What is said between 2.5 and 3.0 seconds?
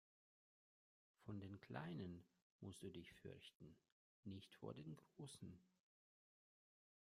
musst du